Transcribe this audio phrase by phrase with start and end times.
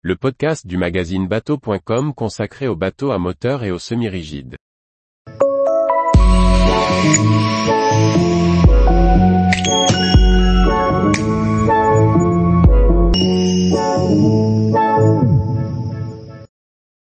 [0.00, 4.54] le podcast du magazine bateau.com consacré aux bateaux à moteur et aux semi-rigides.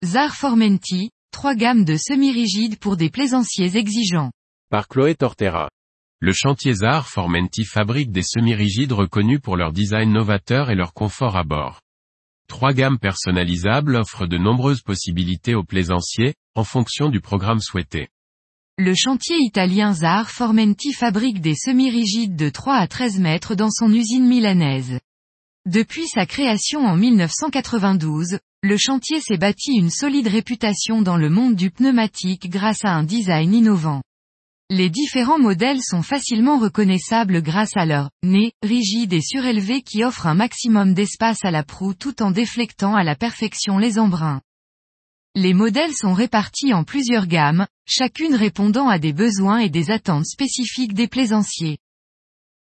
[0.05, 4.31] Zar Formenti, trois gammes de semi-rigides pour des plaisanciers exigeants.
[4.69, 5.69] Par Chloé Tortera.
[6.21, 11.35] Le chantier Zar Formenti fabrique des semi-rigides reconnus pour leur design novateur et leur confort
[11.35, 11.81] à bord.
[12.49, 18.09] Trois gammes personnalisables offrent de nombreuses possibilités aux plaisanciers, en fonction du programme souhaité.
[18.77, 23.93] Le chantier italien Zar Formenti fabrique des semi-rigides de 3 à 13 mètres dans son
[23.93, 24.99] usine milanaise.
[25.67, 31.55] Depuis sa création en 1992, le chantier s'est bâti une solide réputation dans le monde
[31.55, 34.01] du pneumatique grâce à un design innovant.
[34.71, 40.27] Les différents modèles sont facilement reconnaissables grâce à leur nez rigide et surélevé qui offre
[40.27, 44.41] un maximum d'espace à la proue tout en déflectant à la perfection les embruns.
[45.33, 50.27] Les modèles sont répartis en plusieurs gammes, chacune répondant à des besoins et des attentes
[50.27, 51.79] spécifiques des plaisanciers.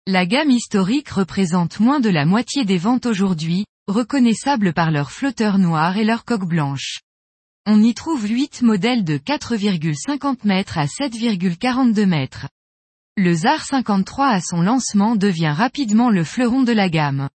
[0.06, 5.58] La gamme historique représente moins de la moitié des ventes aujourd'hui, reconnaissables par leur flotteur
[5.58, 7.00] noir et leur coque blanche.
[7.66, 12.50] On y trouve 8 modèles de 4,50 mètres à 7,42 mètres.
[13.16, 17.30] Le ZAR 53 à son lancement devient rapidement le fleuron de la gamme.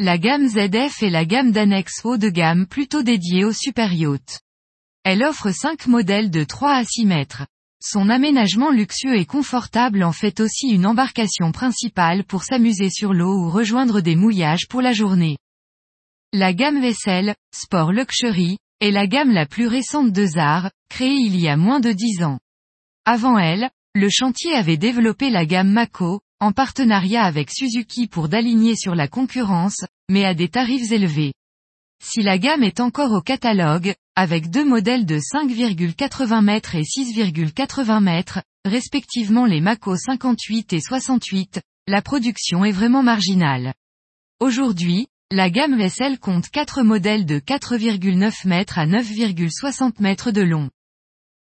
[0.00, 4.40] La gamme ZF est la gamme d'annexe haut de gamme plutôt dédiée aux super yachts.
[5.04, 7.46] Elle offre 5 modèles de 3 à 6 mètres.
[7.80, 13.36] Son aménagement luxueux et confortable en fait aussi une embarcation principale pour s'amuser sur l'eau
[13.38, 15.38] ou rejoindre des mouillages pour la journée.
[16.32, 21.38] La gamme vaisselle, Sport Luxury, est la gamme la plus récente de Zar, créée il
[21.38, 22.38] y a moins de dix ans.
[23.04, 28.76] Avant elle, le chantier avait développé la gamme Mako, en partenariat avec Suzuki pour d'aligner
[28.76, 31.32] sur la concurrence, mais à des tarifs élevés.
[32.00, 38.00] Si la gamme est encore au catalogue, avec deux modèles de 5,80 mètres et 6,80
[38.00, 43.74] mètres, respectivement les Mako 58 et 68, la production est vraiment marginale.
[44.38, 50.70] Aujourd'hui, la gamme vaisselle compte 4 modèles de 4,9 mètres à 9,60 mètres de long.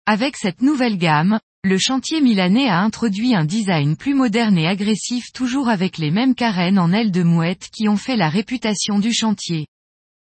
[0.07, 5.31] Avec cette nouvelle gamme, le chantier milanais a introduit un design plus moderne et agressif
[5.33, 9.13] toujours avec les mêmes carènes en ailes de mouette qui ont fait la réputation du
[9.13, 9.67] chantier.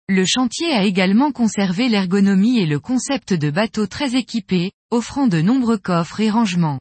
[0.08, 5.40] Le chantier a également conservé l'ergonomie et le concept de bateau très équipé, offrant de
[5.40, 6.80] nombreux coffres et rangements.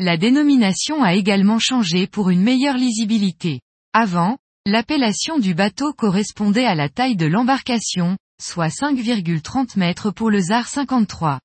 [0.00, 3.60] La dénomination a également changé pour une meilleure lisibilité.
[3.92, 4.36] Avant,
[4.66, 10.68] L'appellation du bateau correspondait à la taille de l'embarcation, soit 5,30 mètres pour le ZAR
[10.68, 11.40] 53.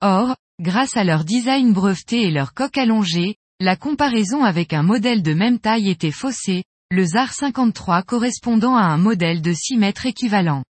[0.00, 5.22] Or, grâce à leur design breveté et leur coque allongée, la comparaison avec un modèle
[5.22, 10.06] de même taille était faussée, le ZAR 53 correspondant à un modèle de 6 mètres
[10.06, 10.62] équivalent.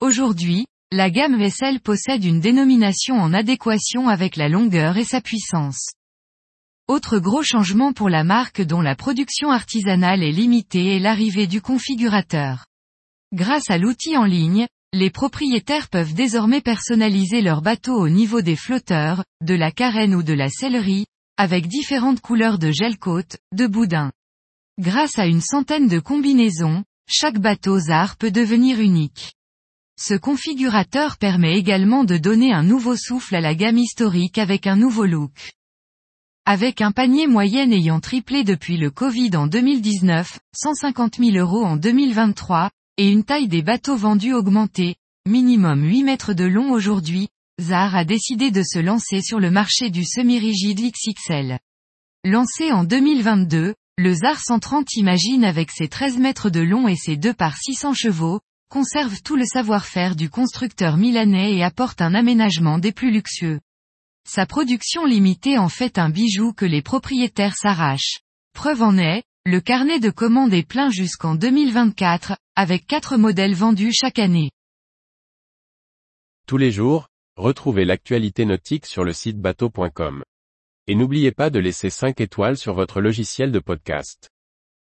[0.00, 5.94] Aujourd'hui, la gamme vaisselle possède une dénomination en adéquation avec la longueur et sa puissance.
[6.86, 11.62] Autre gros changement pour la marque dont la production artisanale est limitée est l'arrivée du
[11.62, 12.66] configurateur.
[13.32, 18.54] Grâce à l'outil en ligne, les propriétaires peuvent désormais personnaliser leur bateau au niveau des
[18.54, 21.06] flotteurs, de la carène ou de la sellerie,
[21.38, 24.12] avec différentes couleurs de gel côte, de boudin.
[24.78, 29.32] Grâce à une centaine de combinaisons, chaque bateau ZAR peut devenir unique.
[29.98, 34.76] Ce configurateur permet également de donner un nouveau souffle à la gamme historique avec un
[34.76, 35.54] nouveau look.
[36.46, 41.76] Avec un panier moyen ayant triplé depuis le Covid en 2019, 150 000 euros en
[41.76, 44.96] 2023, et une taille des bateaux vendus augmentée,
[45.26, 47.28] minimum 8 mètres de long aujourd'hui,
[47.58, 51.60] Zar a décidé de se lancer sur le marché du semi-rigide XXL.
[52.26, 57.16] Lancé en 2022, le Zar 130 imagine avec ses 13 mètres de long et ses
[57.16, 62.78] 2 par 600 chevaux, conserve tout le savoir-faire du constructeur milanais et apporte un aménagement
[62.78, 63.60] des plus luxueux.
[64.26, 68.20] Sa production limitée en fait un bijou que les propriétaires s'arrachent.
[68.54, 73.92] Preuve en est, le carnet de commandes est plein jusqu'en 2024, avec 4 modèles vendus
[73.92, 74.50] chaque année.
[76.46, 80.24] Tous les jours, retrouvez l'actualité nautique sur le site bateau.com.
[80.86, 84.30] Et n'oubliez pas de laisser 5 étoiles sur votre logiciel de podcast.